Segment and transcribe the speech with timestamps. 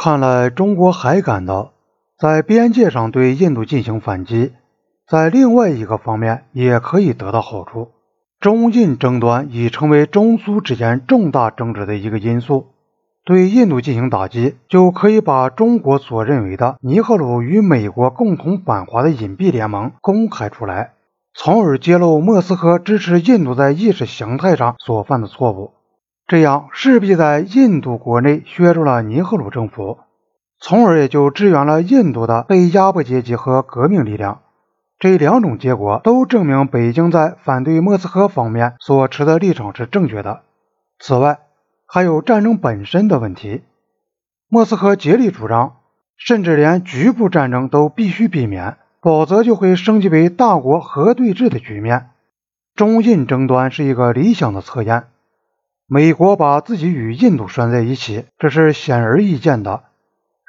[0.00, 1.72] 看来中国还感到
[2.16, 4.52] 在边界上对印度进行反击，
[5.08, 7.88] 在另外一个方面也可以得到好处。
[8.38, 12.68] 中印争端已成为中苏之间重大争执的一个因素。
[13.24, 20.92] 对印度进行打击，就可以把中国所认为的尼赫鲁与美国共同反华的隐蔽联盟公开出来，
[21.34, 25.72] 从而揭露莫斯科支持印度在意识形态上所犯的错误。
[26.28, 29.98] 这样势必在印度国内削弱了尼赫鲁政府，
[30.60, 34.42] 从而也就支援了印度的被压迫阶级和革命力量。
[34.98, 40.42] 这两种结果都证明北京在反对莫斯科方面所持的立场是正确的。
[40.98, 41.38] 此外，
[41.86, 43.62] 还有战争本身的问题。
[44.50, 45.76] 莫斯科竭力主张，
[46.18, 52.10] 甚至连局部战争都必须避免，否则就会升级为大国核对峙的局面。
[52.74, 55.04] 中印争端是一个理想的测验。
[55.90, 59.84] 美国把自己与印度拴在一起，这是显而易见的。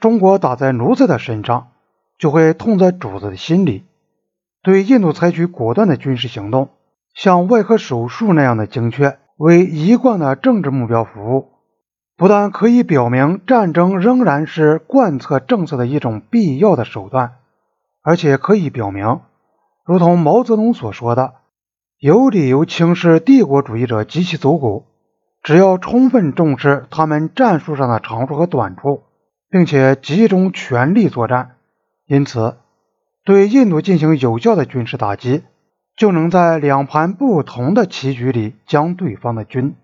[0.00, 1.68] 中国打在奴才的身上，
[2.18, 3.84] 就会痛在主子的心里。
[4.62, 6.70] 对印度采取果断的军事行动，
[7.12, 11.50] 像外科手术那样的精确，为一贯的政治目标服务，
[12.16, 17.34] 不但可以表明战争仍然是贯彻政策的一种必要的手段，
[18.02, 19.20] 而且可以表明，
[19.84, 21.34] 如同毛泽东所说的，
[21.98, 24.86] 有理由轻视帝国主义者及其走狗，
[25.46, 29.04] 只要充分重视他们战术上的长处和短处，
[29.48, 31.52] 并且集中全力作战。
[32.08, 32.56] 因此。
[33.24, 35.42] 对印度进行有效的军事打击，
[35.96, 39.76] 就能在两盘不同的棋局里将对方的军。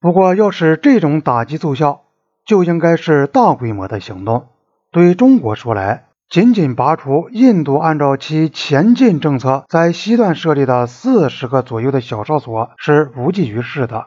[0.00, 2.02] 不过，要是这种打击奏效，
[2.44, 4.46] 就应该是大规模的行动。
[4.90, 14.06] 对中国说来，仅仅拔除印度按照其前进政策在西段设立的四十个左右的小哨所是无济于事的。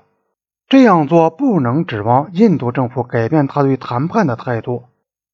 [0.69, 4.83] 这样做不能指望印度政府改变他对谈判的态度。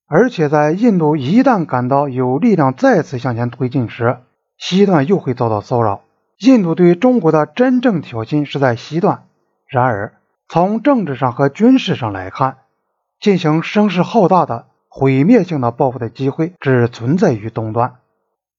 [0.07, 4.19] 而且，在印度一旦感到有力量再次向前推进时，
[4.57, 6.03] 西段又会遭到骚扰。
[6.39, 9.23] 印度对中国的真正挑衅是在西段。
[9.67, 10.13] 然而，
[10.47, 12.57] 从政治上和军事上来看，
[13.19, 17.95] 进行声势浩大的毁灭性的报复的机会只存在于东段，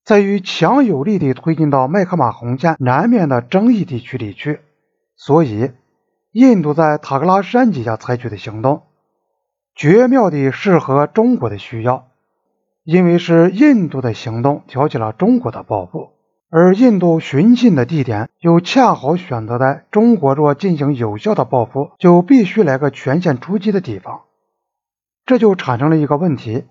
[0.05, 4.61] 在于强有力地推进到麦克马洪线南面的争议地区里去。
[5.17, 5.71] 所以，
[6.39, 8.83] 印度在塔克拉山脚下采取的行动。
[9.75, 12.09] 绝妙地适合中国的需要，
[12.85, 16.11] 因为是印度的行动挑起了中国的报复，
[16.51, 24.25] 而印度寻衅的地点又恰好选择在中国若进行有效的报复，就必须来个全线出击的地方。
[25.25, 26.65] 这就产生了一个问题：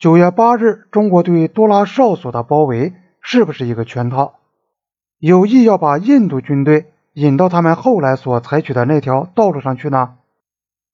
[0.00, 4.40] 九月八日，中国对多拉哨所的包围是不是一个圈套？
[5.20, 10.14] 有意要把印度军队引到他们后来所采取的那条道路上去呢？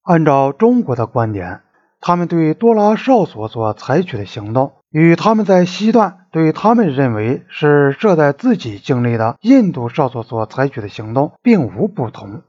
[0.02, 1.60] 按照中国的观点，
[2.00, 12.42] 他们对多拉哨所所采取的行动，与他们在西段对他们认为是设在自己境内的印度哨所所采取的行动并无不同。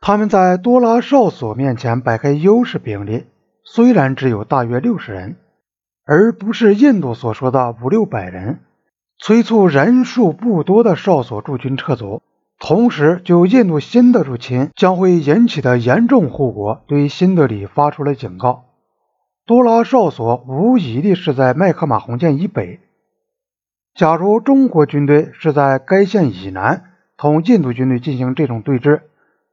[0.00, 3.24] 他们在多拉哨所面前摆开优势兵力，
[3.64, 5.36] 虽然只有大约六十人，
[6.04, 8.60] 而不是印度所说的五六百人，
[9.18, 12.20] 催促人数不多的哨所驻军撤走。
[12.58, 18.64] 同时，就印度新的入侵将会引起的严重后果，对新德里发出了警告。
[19.46, 22.80] 多拉哨所无疑的是在麦克马洪线以北。
[23.94, 26.84] 假如中国军队是在该线以南
[27.16, 29.00] 同印度军队进行这种对峙，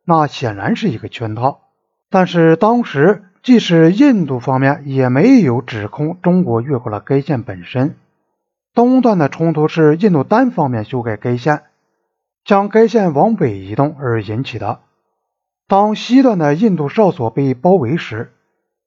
[0.03, 1.61] 那显然是一个圈套。
[2.09, 7.95] 但是当时，即使印度方面也没有指控中国越过了该线本身。
[8.73, 11.61] 东段的冲突是印度单方面修改该线。
[12.45, 14.79] 将该线往北移动而引起的。
[15.67, 18.31] 当西段的印度哨所被包围时，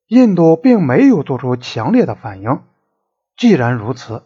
[0.06, 2.60] 印度并没有做出强烈的反应。
[3.36, 4.22] 既然如此，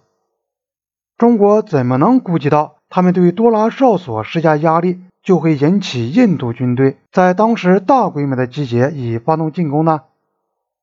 [1.16, 10.02] 中国怎么能估计到他们对多拉哨所施加压力，就会引起印度军队在当时大规模的集结以发动进攻呢？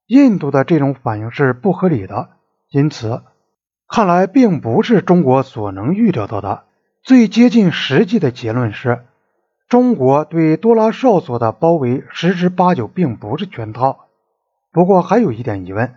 [0.08, 2.30] 印度的这种反应是不合理的，
[2.72, 3.22] 因此
[3.88, 6.64] 看来并不是中国所能预料到的。
[7.02, 9.06] 最接近实际的结论是，
[9.68, 14.08] 中国对多拉哨所的包围十之八九并不是圈套。
[14.72, 15.96] 不过还有一点疑问：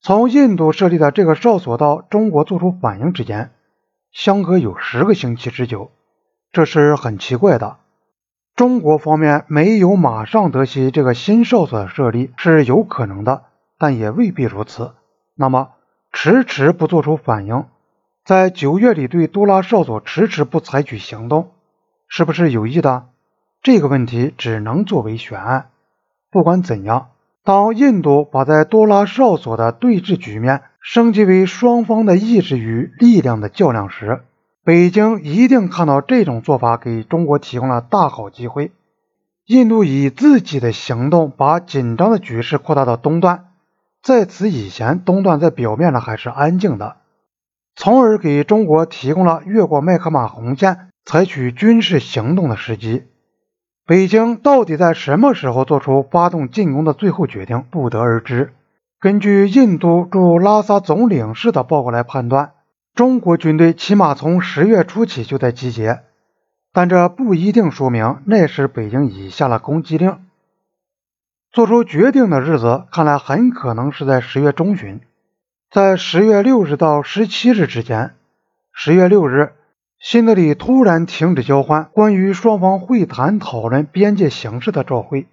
[0.00, 3.52] 从印度设立的这个哨所到中国做出反应之间，
[4.10, 5.90] 相隔有十个星期之久，
[6.50, 7.78] 这是很奇怪的。
[8.54, 13.44] 中国方面没有马上得悉这个新哨所的设立是有可能的，
[13.78, 14.92] 但也未必如此。
[15.34, 15.70] 那么
[16.12, 17.64] 迟迟不做出反应？
[18.24, 21.50] 在九月里对多拉哨所迟迟不采取行动，
[22.06, 23.06] 是不是有意的？
[23.62, 25.70] 这个问题只能作为悬案。
[26.30, 27.08] 不管怎样，
[27.42, 34.22] 当印度把在多拉哨所的对峙局面升级为双方的意志与力量的较量时，
[34.62, 38.70] 北京一定看到这种做法给中国提供了大好机会。
[39.46, 43.46] 印度以自己的行动把紧张的局势扩大到东段，
[44.00, 46.98] 在此以前，东段在表面上还是安静的，
[47.74, 53.04] 从而给中国提供了越过麦克马洪线采取军事行动的时机。
[53.86, 58.52] 北京到底在什么时候做出发动进攻的最后决定，不得而知。
[59.00, 62.52] 根据印度驻拉萨总领事的报告来判断，
[62.94, 66.02] 中国军队起码从十月初起就在集结，
[66.72, 70.24] 但这不一定说明那时北京已下了攻击令。
[71.50, 75.00] 做出决定的日子看来很可能是在十月中旬，
[75.72, 78.14] 在十月六日到十七日之间。
[78.74, 79.54] 十月六日。
[79.98, 85.26] 新德里突然停止交换关于双方会谈讨论边界形势的照会。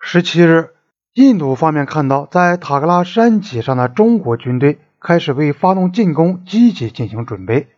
[0.00, 0.70] 十七日，
[1.12, 7.68] 印度方面看到在塔克拉山脊上的中国军队开始为发动进攻积极进行准备。